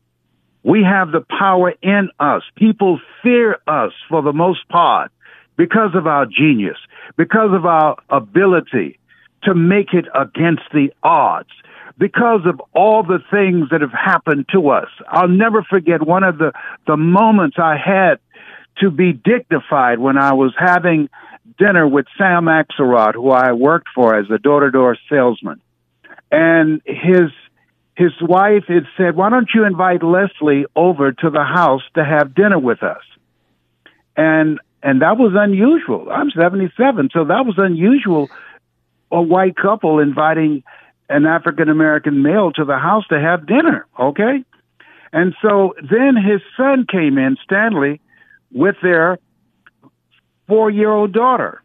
[0.64, 2.42] We have the power in us.
[2.56, 5.12] People fear us for the most part
[5.56, 6.78] because of our genius,
[7.16, 9.00] because of our ability,
[9.48, 11.50] to make it against the odds
[11.98, 14.90] because of all the things that have happened to us.
[15.08, 16.52] I'll never forget one of the,
[16.86, 18.20] the moments I had
[18.82, 21.10] to be dignified when I was having
[21.58, 25.62] dinner with Sam Axelrod, who I worked for as a door-to-door salesman.
[26.30, 27.32] And his,
[27.96, 32.36] his wife had said, why don't you invite Leslie over to the house to have
[32.36, 33.02] dinner with us?
[34.16, 36.10] And, and that was unusual.
[36.12, 38.30] I'm 77, so that was unusual
[39.12, 40.64] a white couple inviting
[41.10, 44.44] an African American male to the house to have dinner, okay?
[45.14, 48.02] And so then his son came in, Stanley,
[48.52, 49.20] with their
[50.48, 51.62] four year old daughter.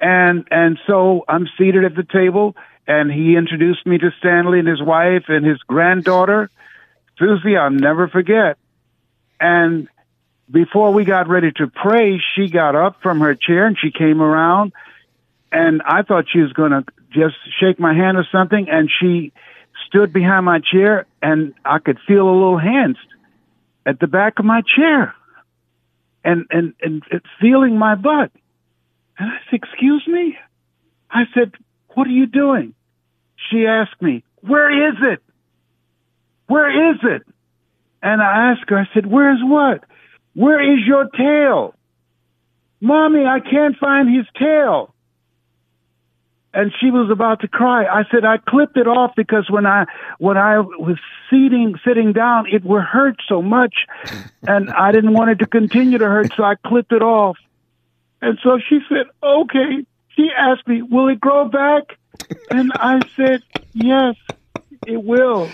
[0.00, 2.54] And and so I'm seated at the table
[2.86, 6.50] and he introduced me to Stanley and his wife and his granddaughter.
[7.18, 8.58] Susie, I'll never forget.
[9.40, 9.88] And
[10.50, 14.20] before we got ready to pray, she got up from her chair and she came
[14.20, 14.72] around
[15.52, 19.32] and I thought she was going to just shake my hand or something, and she
[19.86, 22.96] stood behind my chair, and I could feel a little hands
[23.84, 25.14] at the back of my chair,
[26.24, 27.02] and and and
[27.40, 28.32] feeling my butt.
[29.18, 30.36] And I said, "Excuse me,"
[31.10, 31.52] I said,
[31.94, 32.74] "What are you doing?"
[33.50, 35.22] She asked me, "Where is it?
[36.48, 37.22] Where is it?"
[38.02, 39.84] And I asked her, I said, "Where's what?
[40.34, 41.74] Where is your tail?"
[42.80, 44.94] Mommy, I can't find his tail
[46.56, 47.84] and she was about to cry.
[47.84, 49.84] I said, I clipped it off because when I,
[50.18, 53.74] when I was sitting, sitting down, it would hurt so much
[54.42, 56.32] and I didn't want it to continue to hurt.
[56.34, 57.36] So I clipped it off.
[58.22, 59.84] And so she said, okay.
[60.16, 61.98] She asked me, will it grow back?
[62.48, 63.42] And I said,
[63.74, 64.14] yes,
[64.86, 65.50] it will.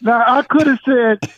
[0.00, 1.30] Now I could have said,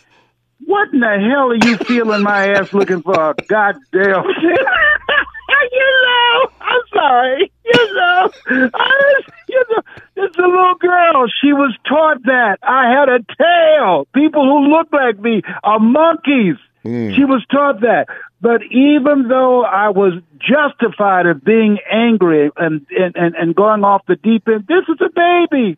[0.63, 3.35] what in the hell are you feeling my ass looking for?
[3.49, 4.23] Goddamn.
[5.71, 7.51] you know, I'm sorry.
[7.63, 8.29] You know,
[8.73, 9.81] I, you know,
[10.15, 11.27] it's a little girl.
[11.41, 14.07] She was taught that I had a tail.
[14.13, 16.55] People who look like me are monkeys.
[16.83, 17.15] Mm.
[17.15, 18.07] She was taught that.
[18.41, 24.01] But even though I was justified of being angry and, and, and, and going off
[24.07, 25.77] the deep end, this is a baby.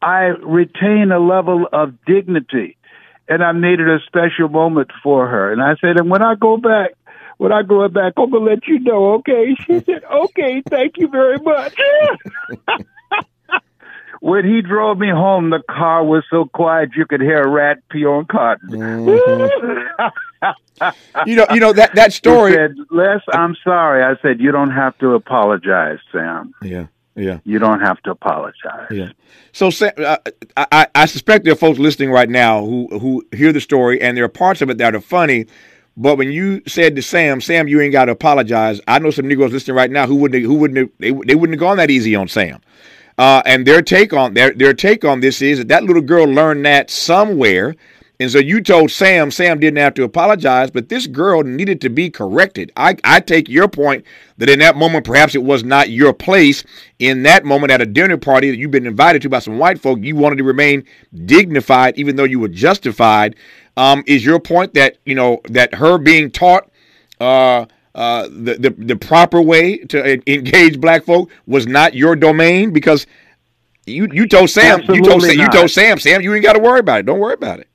[0.00, 2.78] I retain a level of dignity.
[3.28, 5.52] And I made it a special moment for her.
[5.52, 6.92] And I said, and when I go back,
[7.38, 9.54] when I go back, I'm gonna let you know, okay?
[9.66, 11.74] She said, okay, thank you very much.
[14.20, 17.78] when he drove me home, the car was so quiet you could hear a rat
[17.90, 18.70] pee on cotton.
[18.70, 20.08] Mm-hmm.
[21.26, 22.52] you know, you know that that story.
[22.52, 24.02] He said, Les, I'm sorry.
[24.02, 26.54] I said, you don't have to apologize, Sam.
[26.62, 26.86] Yeah.
[27.18, 28.88] Yeah, you don't have to apologize.
[28.90, 29.12] Yeah.
[29.52, 30.18] So, uh,
[30.58, 34.18] I, I suspect there are folks listening right now who who hear the story, and
[34.18, 35.46] there are parts of it that are funny.
[35.96, 38.80] But when you said to Sam, Sam, you ain't got to apologize.
[38.86, 41.60] I know some Negroes listening right now who wouldn't who wouldn't they, they wouldn't have
[41.60, 42.60] gone that easy on Sam.
[43.18, 46.26] Uh, and their take on their their take on this is that that little girl
[46.26, 47.74] learned that somewhere
[48.18, 51.90] and so you told Sam, Sam didn't have to apologize, but this girl needed to
[51.90, 52.72] be corrected.
[52.74, 54.06] I, I take your point
[54.38, 56.64] that in that moment, perhaps it was not your place.
[56.98, 59.78] In that moment at a dinner party that you've been invited to by some white
[59.78, 60.84] folk, you wanted to remain
[61.26, 63.36] dignified, even though you were justified.
[63.76, 66.70] Um, is your point that, you know, that her being taught
[67.20, 72.72] uh, uh, the, the, the proper way to engage black folk was not your domain?
[72.72, 73.06] Because
[73.84, 75.36] you, you told Sam, Absolutely you told, not.
[75.36, 77.06] you told Sam, Sam, you ain't got to worry about it.
[77.06, 77.68] Don't worry about it.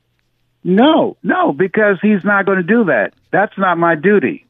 [0.64, 3.14] No, no, because he's not going to do that.
[3.30, 4.46] That's not my duty.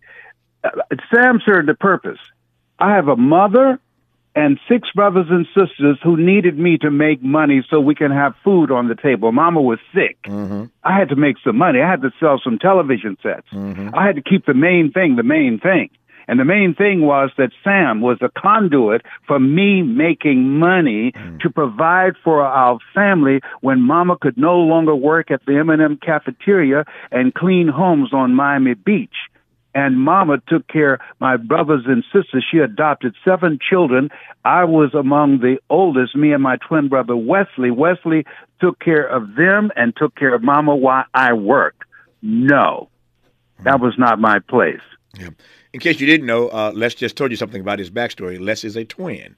[0.63, 0.71] Uh,
[1.15, 2.19] Sam served a purpose.
[2.79, 3.79] I have a mother
[4.35, 8.35] and six brothers and sisters who needed me to make money so we can have
[8.43, 9.31] food on the table.
[9.33, 10.23] Mama was sick.
[10.25, 10.65] Mm-hmm.
[10.83, 11.81] I had to make some money.
[11.81, 13.47] I had to sell some television sets.
[13.53, 13.91] Mm-hmm.
[13.95, 15.91] I had to keep the main thing the main thing.
[16.29, 21.41] And the main thing was that Sam was a conduit for me making money mm.
[21.41, 26.85] to provide for our family when mama could no longer work at the M&M cafeteria
[27.11, 29.17] and clean homes on Miami Beach.
[29.75, 32.45] And mama took care of my brothers and sisters.
[32.51, 34.11] She adopted seven children.
[34.45, 37.71] I was among the oldest, me and my twin brother Wesley.
[37.71, 38.27] Wesley
[38.61, 41.85] took care of them and took care of mama while I worked.
[42.21, 42.89] No,
[43.65, 44.81] that was not my place.
[45.19, 45.31] Yeah.
[45.73, 48.39] In case you didn't know, uh, Les just told you something about his backstory.
[48.39, 49.37] Les is a twin.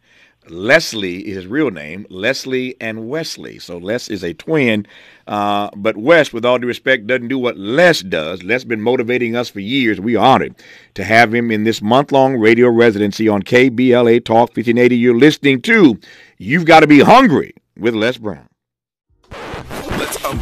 [0.50, 3.58] Leslie is his real name, Leslie and Wesley.
[3.58, 4.86] So Les is a twin,
[5.26, 8.42] uh, but Wes, with all due respect, doesn't do what Les does.
[8.42, 10.00] Les been motivating us for years.
[10.00, 10.54] We are honored
[10.94, 14.96] to have him in this month-long radio residency on KBLA Talk 1580.
[14.96, 15.98] You're listening to
[16.38, 18.48] You've Got to Be Hungry with Les Brown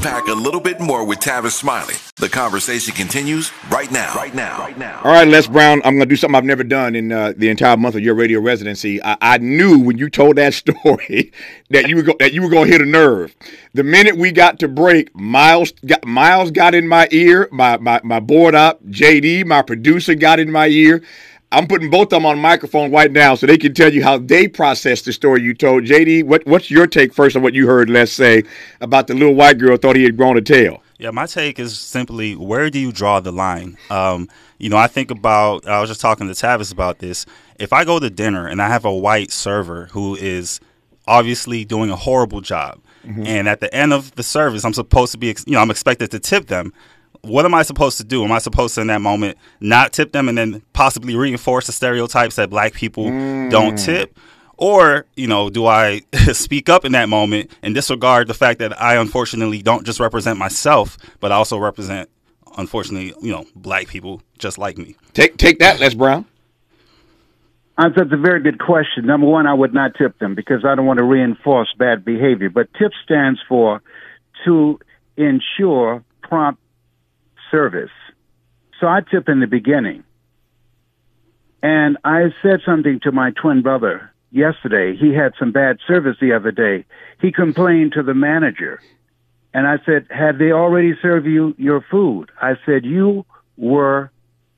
[0.02, 1.94] unpack a little bit more with Tavis Smiley.
[2.16, 4.14] The conversation continues right now.
[4.14, 4.58] Right now.
[4.58, 5.00] Right now.
[5.04, 5.82] All right, Les Brown.
[5.84, 8.14] I'm going to do something I've never done in uh, the entire month of your
[8.14, 9.02] radio residency.
[9.02, 11.32] I, I knew when you told that story
[11.70, 13.34] that you were go- that you were going to hit a nerve.
[13.74, 17.48] The minute we got to break, Miles got Miles got in my ear.
[17.52, 21.02] My my my board up, JD, my producer, got in my ear.
[21.52, 24.18] I'm putting both of them on microphone right now so they can tell you how
[24.18, 25.84] they processed the story you told.
[25.84, 28.42] JD, what, what's your take first on what you heard Les say
[28.80, 30.82] about the little white girl thought he had grown a tail?
[30.98, 33.76] Yeah, my take is simply where do you draw the line?
[33.90, 37.26] Um, you know, I think about, I was just talking to Tavis about this.
[37.58, 40.58] If I go to dinner and I have a white server who is
[41.06, 43.26] obviously doing a horrible job, mm-hmm.
[43.26, 46.10] and at the end of the service, I'm supposed to be, you know, I'm expected
[46.12, 46.72] to tip them
[47.22, 48.24] what am I supposed to do?
[48.24, 51.72] Am I supposed to, in that moment, not tip them and then possibly reinforce the
[51.72, 53.50] stereotypes that black people mm.
[53.50, 54.18] don't tip?
[54.56, 58.80] Or, you know, do I speak up in that moment and disregard the fact that
[58.80, 62.11] I unfortunately don't just represent myself, but I also represent,
[62.58, 64.96] unfortunately, you know, black people just like me?
[65.14, 66.26] Take take that, Les Brown.
[67.78, 69.06] That's a very good question.
[69.06, 72.50] Number one, I would not tip them because I don't want to reinforce bad behavior.
[72.50, 73.82] But TIP stands for
[74.44, 74.78] to
[75.16, 76.62] ensure prompt
[77.52, 77.90] service.
[78.80, 80.02] So I tip in the beginning.
[81.62, 84.96] And I said something to my twin brother yesterday.
[84.96, 86.84] He had some bad service the other day.
[87.20, 88.80] He complained to the manager.
[89.54, 92.30] And I said, Had they already served you your food?
[92.40, 93.24] I said, You
[93.56, 94.10] were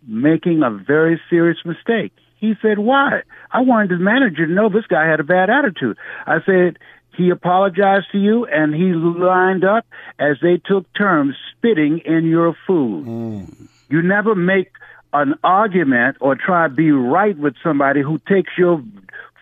[0.07, 2.13] making a very serious mistake.
[2.39, 3.23] He said, Why?
[3.51, 5.99] I wanted the manager to know this guy had a bad attitude.
[6.27, 6.79] I said,
[7.17, 9.87] he apologized to you and he lined up
[10.19, 13.07] as they took turns spitting in your food.
[13.07, 13.69] Mm.
[13.89, 14.71] You never make
[15.13, 18.83] an argument or try to be right with somebody who takes your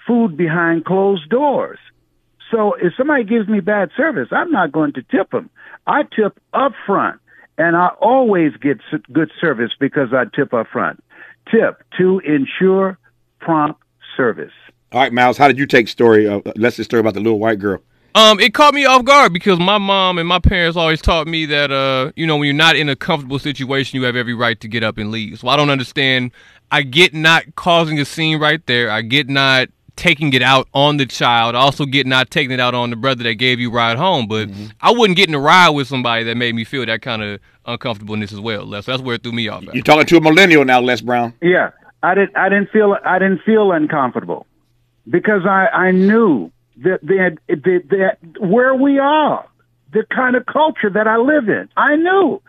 [0.07, 1.79] food behind closed doors.
[2.51, 5.49] So if somebody gives me bad service, I'm not going to tip them.
[5.87, 7.21] I tip up front
[7.57, 8.79] and I always get
[9.11, 11.03] good service because I tip up front.
[11.51, 12.99] Tip to ensure
[13.41, 13.81] prompt
[14.17, 14.53] service.
[14.93, 16.29] All right, Miles, how did you take story?
[16.29, 17.81] Uh, let's the story about the little white girl.
[18.15, 21.47] Um, it caught me off guard because my mom and my parents always taught me
[21.47, 24.61] that uh, you know, when you're not in a comfortable situation, you have every right
[24.61, 25.39] to get up and leave.
[25.39, 26.31] So I don't understand.
[26.71, 28.91] I get not causing a scene right there.
[28.91, 32.75] I get not taking it out on the child, also getting not taking it out
[32.75, 34.27] on the brother that gave you a ride home.
[34.27, 34.67] But mm-hmm.
[34.83, 37.41] I wouldn't get in a ride with somebody that made me feel that kind of
[37.65, 38.85] uncomfortableness as well, Les.
[38.85, 39.65] That's where it threw me off.
[39.73, 41.33] You're talking to a millennial now, Les Brown.
[41.41, 41.71] Yeah,
[42.03, 42.37] I didn't.
[42.37, 42.95] I didn't feel.
[43.07, 44.47] I didn't feel uncomfortable
[45.09, 49.47] because I I knew that that, that, that where we are,
[49.93, 51.69] the kind of culture that I live in.
[51.77, 52.41] I knew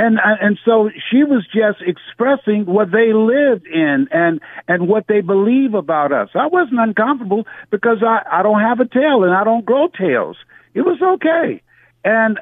[0.00, 5.06] and uh, and so she was just expressing what they lived in and and what
[5.06, 6.30] they believe about us.
[6.34, 10.36] I wasn't uncomfortable because I I don't have a tail and I don't grow tails.
[10.72, 11.62] It was okay,
[12.04, 12.38] and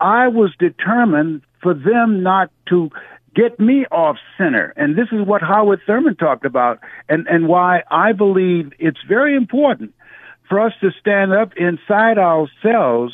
[0.00, 2.90] I was determined for them not to
[3.36, 4.72] get me off center.
[4.76, 9.36] And this is what Howard Thurman talked about, and and why I believe it's very
[9.36, 9.94] important
[10.48, 13.12] for us to stand up inside ourselves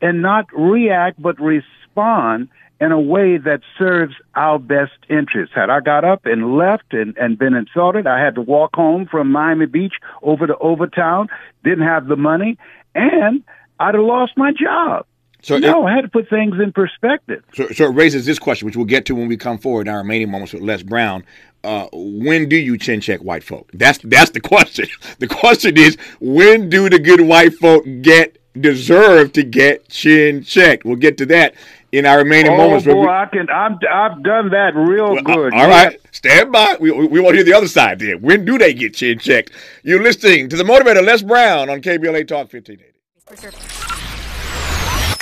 [0.00, 2.48] and not react but respond
[2.80, 5.54] in a way that serves our best interests.
[5.54, 9.06] Had I got up and left and, and been insulted, I had to walk home
[9.08, 11.28] from Miami Beach over to Overtown,
[11.62, 12.58] didn't have the money,
[12.94, 13.44] and
[13.78, 15.06] I'd have lost my job.
[15.42, 17.44] So no, it, I had to put things in perspective.
[17.52, 19.92] So, so it raises this question, which we'll get to when we come forward in
[19.92, 21.24] our remaining moments with Les Brown.
[21.64, 23.70] Uh, when do you chin check white folk?
[23.74, 24.86] That's that's the question.
[25.18, 30.84] The question is, when do the good white folk get deserve to get chin checked?
[30.84, 31.54] We'll get to that
[31.90, 32.86] in our remaining oh, moments.
[32.86, 33.48] Boy, we, I can.
[33.50, 35.54] I'm, I've done that real well, good.
[35.54, 36.76] All right, stand by.
[36.78, 37.98] We, we want to hear the other side.
[37.98, 38.16] There.
[38.16, 39.50] When do they get chin checked?
[39.82, 43.91] You're listening to the motivator Les Brown on KBLA Talk 1580.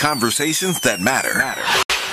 [0.00, 1.36] Conversations that matter.
[1.36, 1.60] matter.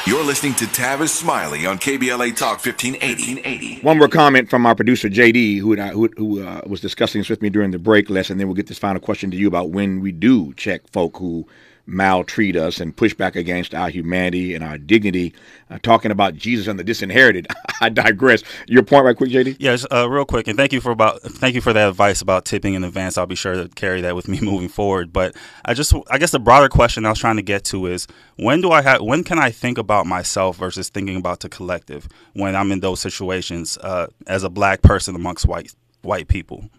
[0.06, 3.80] You're listening to Tavis Smiley on KBLA Talk 1580.
[3.80, 7.42] One more comment from our producer JD, who who, who uh, was discussing this with
[7.42, 9.70] me during the break Les, and Then we'll get this final question to you about
[9.70, 11.48] when we do check folk who
[11.88, 15.34] maltreat us and push back against our humanity and our dignity.
[15.70, 17.48] Uh, talking about Jesus and the disinherited.
[17.82, 18.44] I digress.
[18.68, 19.58] Your point, right quick, JD.
[19.60, 22.46] Yes, uh, real quick, and thank you for about thank you for that advice about
[22.46, 23.18] tipping in advance.
[23.18, 25.12] I'll be sure to carry that with me moving forward.
[25.12, 25.36] But
[25.66, 28.62] I just, I guess, the broader question I was trying to get to is when
[28.62, 32.56] do I have, when can I think about myself versus thinking about the collective when
[32.56, 36.70] I'm in those situations uh, as a black person amongst white white people.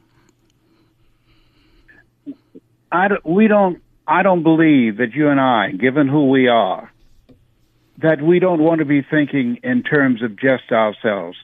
[2.91, 6.91] I don't, we don't I don't believe that you and I, given who we are,
[7.99, 11.37] that we don't want to be thinking in terms of just ourselves.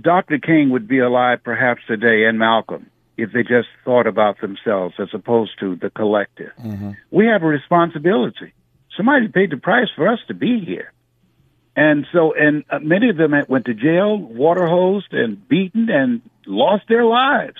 [0.00, 0.38] Dr.
[0.38, 5.08] King would be alive perhaps today and Malcolm if they just thought about themselves as
[5.12, 6.52] opposed to the collective.
[6.58, 6.92] Mm-hmm.
[7.10, 8.54] We have a responsibility.
[8.96, 10.92] Somebody paid the price for us to be here.
[11.74, 16.22] And so, and uh, many of them went to jail, water hosed and beaten and
[16.46, 17.56] lost their lives.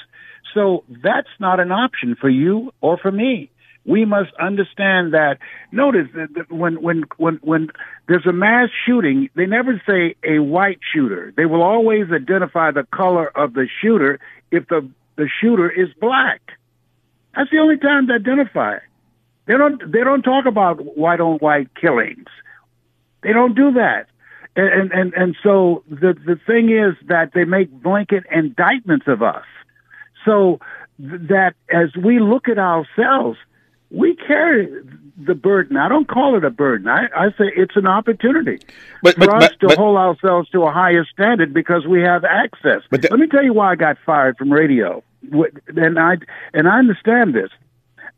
[0.54, 3.50] So that's not an option for you or for me
[3.86, 5.38] we must understand that.
[5.70, 7.68] Notice that when when when when
[8.08, 11.32] there's a mass shooting, they never say a white shooter.
[11.36, 14.18] They will always identify the color of the shooter
[14.50, 16.40] if the the shooter is black.
[17.34, 18.78] That's the only time they identify.
[19.46, 22.26] They don't they don't talk about white on white killings.
[23.22, 24.06] They don't do that.
[24.56, 29.44] And and and so the the thing is that they make blanket indictments of us.
[30.24, 30.58] So
[30.98, 33.38] that as we look at ourselves,
[33.90, 34.68] we carry
[35.16, 35.76] the burden.
[35.76, 36.88] I don't call it a burden.
[36.88, 38.58] I, I say it's an opportunity
[39.02, 42.24] but, for but, us but, to hold ourselves to a higher standard because we have
[42.24, 42.82] access.
[42.90, 46.16] But the, Let me tell you why I got fired from radio, and I
[46.52, 47.50] and I understand this.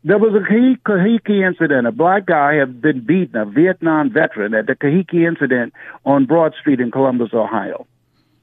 [0.03, 1.85] There was a Kahiki incident.
[1.85, 5.73] A black guy had been beaten, a Vietnam veteran, at the Kahiki incident
[6.05, 7.85] on Broad Street in Columbus, Ohio.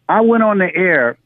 [0.07, 1.17] I went on the air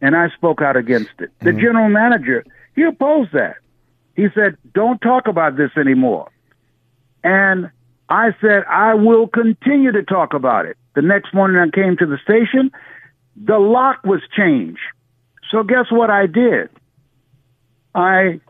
[0.00, 1.30] and I spoke out against it.
[1.40, 1.60] The mm-hmm.
[1.60, 2.44] general manager,
[2.76, 3.56] he opposed that.
[4.20, 6.30] He said, Don't talk about this anymore.
[7.24, 7.70] And
[8.10, 10.76] I said, I will continue to talk about it.
[10.94, 12.70] The next morning I came to the station,
[13.34, 14.80] the lock was changed.
[15.50, 16.68] So guess what I did?
[17.94, 18.40] I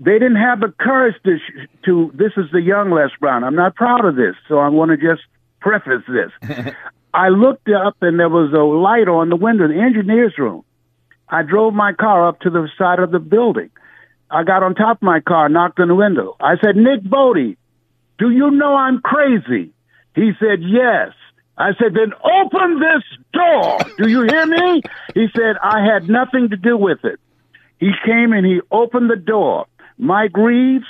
[0.00, 1.38] they didn't have the courage to
[1.84, 3.44] to this is the young Les Brown.
[3.44, 5.22] I'm not proud of this, so I want to just
[5.60, 6.74] preface this.
[7.14, 10.64] I looked up and there was a light on the window, the engineer's room.
[11.28, 13.70] I drove my car up to the side of the building.
[14.32, 16.36] I got on top of my car, knocked on the window.
[16.40, 17.58] I said, Nick Bodie,
[18.18, 19.72] do you know I'm crazy?
[20.14, 21.12] He said, yes.
[21.58, 23.04] I said, then open this
[23.34, 23.78] door.
[23.98, 24.82] Do you hear me?
[25.14, 27.20] He said, I had nothing to do with it.
[27.78, 29.66] He came and he opened the door.
[29.98, 30.86] Mike Reeves,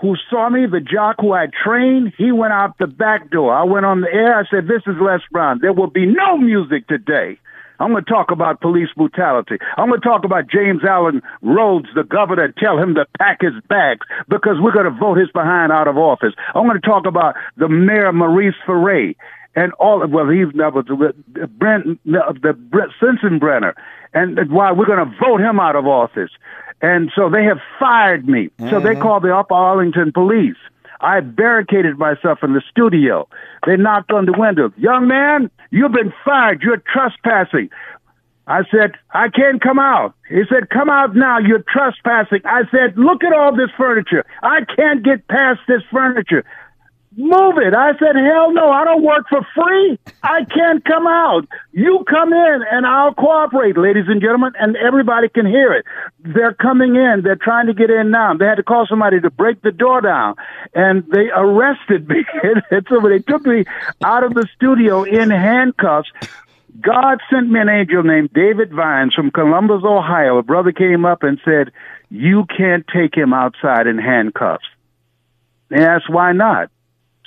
[0.00, 3.52] who saw me, the jock who I trained, he went out the back door.
[3.52, 4.38] I went on the air.
[4.38, 5.58] I said, this is Les Brown.
[5.60, 7.38] There will be no music today.
[7.80, 9.56] I'm going to talk about police brutality.
[9.76, 13.54] I'm going to talk about James Allen Rhodes, the governor, tell him to pack his
[13.68, 16.34] bags because we're going to vote his behind out of office.
[16.54, 19.14] I'm going to talk about the mayor, Maurice Ferre,
[19.56, 23.74] and all of, well, he's never the Brent, the Brent Sensenbrenner,
[24.12, 26.30] and why we're going to vote him out of office.
[26.82, 28.50] And so they have fired me.
[28.58, 28.70] Mm-hmm.
[28.70, 29.02] So they mm-hmm.
[29.02, 30.56] called the Upper Arlington police.
[31.00, 33.28] I barricaded myself in the studio.
[33.66, 34.72] They knocked on the window.
[34.76, 36.62] Young man, you've been fired.
[36.62, 37.70] You're trespassing.
[38.46, 40.14] I said, I can't come out.
[40.28, 41.38] He said, come out now.
[41.38, 42.40] You're trespassing.
[42.44, 44.24] I said, look at all this furniture.
[44.42, 46.44] I can't get past this furniture.
[47.16, 47.74] Move it.
[47.74, 49.98] I said, hell no, I don't work for free.
[50.22, 51.42] I can't come out.
[51.72, 55.84] You come in and I'll cooperate, ladies and gentlemen, and everybody can hear it.
[56.20, 57.22] They're coming in.
[57.24, 58.34] They're trying to get in now.
[58.34, 60.36] They had to call somebody to break the door down
[60.72, 62.24] and they arrested me.
[62.88, 63.64] so they took me
[64.04, 66.10] out of the studio in handcuffs.
[66.80, 70.38] God sent me an angel named David Vines from Columbus, Ohio.
[70.38, 71.72] A brother came up and said,
[72.08, 74.64] you can't take him outside in handcuffs.
[75.70, 76.70] They asked, why not?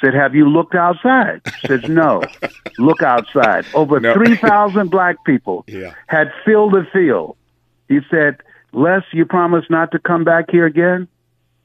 [0.04, 1.42] Said, have you looked outside?
[1.66, 2.24] Says, no.
[2.78, 3.66] Look outside.
[3.74, 4.14] Over no.
[4.14, 5.94] 3,000 black people yeah.
[6.08, 7.38] had filled the field.
[7.88, 8.38] He said,
[8.74, 11.08] Les, you promise not to come back here again?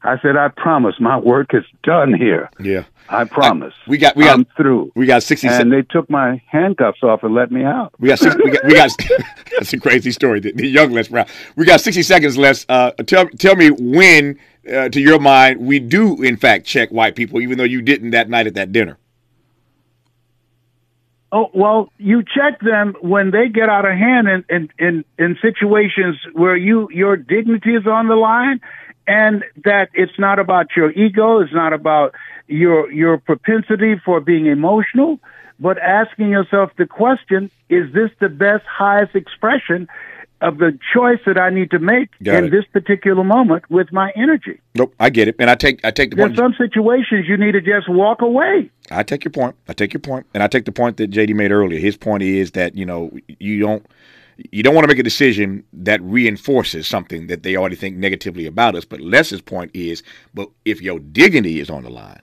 [0.03, 1.01] I said, I promise.
[1.01, 2.49] My work is done here.
[2.61, 2.84] Yeah.
[3.09, 3.74] I promise.
[3.86, 4.93] I, we got, we got, I'm through.
[4.95, 7.93] We got 60 And they took my handcuffs off and let me out.
[7.99, 8.91] We got, 60, we got, we got
[9.57, 10.39] that's a crazy story.
[10.39, 11.26] The, the, young Les Brown.
[11.57, 12.64] We got 60 seconds, Les.
[12.68, 17.16] Uh, tell, tell me when uh, to your mind, we do in fact check white
[17.16, 18.98] people, even though you didn't that night at that dinner?
[21.30, 25.36] Oh well, you check them when they get out of hand in, in, in, in
[25.42, 28.60] situations where you your dignity is on the line,
[29.06, 32.14] and that it's not about your ego, it's not about
[32.46, 35.18] your your propensity for being emotional,
[35.60, 39.86] but asking yourself the question: Is this the best, highest expression
[40.41, 42.51] of the choice that I need to make Got in it.
[42.51, 44.61] this particular moment with my energy.
[44.74, 46.39] Nope, I get it, and I take I take the There's point.
[46.39, 48.70] some situations you need to just walk away.
[48.91, 49.57] I take your point.
[49.68, 51.78] I take your point, and I take the point that JD made earlier.
[51.80, 53.84] His point is that you know you don't
[54.53, 58.47] you don't want to make a decision that reinforces something that they already think negatively
[58.47, 58.84] about us.
[58.84, 60.03] But Les's point is,
[60.34, 62.20] but if your dignity is on the line,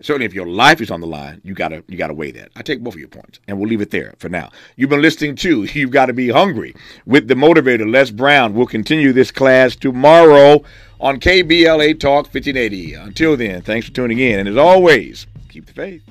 [0.00, 2.50] certainly if your life is on the line, you gotta you gotta weigh that.
[2.56, 4.50] I take both of your points, and we'll leave it there for now.
[4.76, 6.74] You've been listening to You've Got to Be Hungry
[7.06, 8.54] with the motivator Les Brown.
[8.54, 10.62] We'll continue this class tomorrow
[11.00, 12.94] on KBLA Talk 1580.
[12.94, 16.02] Until then, thanks for tuning in, and as always, keep the faith.